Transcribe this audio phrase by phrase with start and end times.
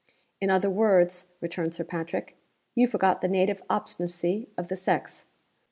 [0.39, 2.35] "In other words," returned Sir Patrick,
[2.73, 5.27] "you forgot the native obstinacy of the sex.